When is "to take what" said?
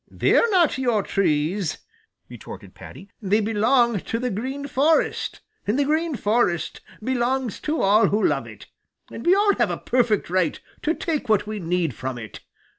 10.81-11.45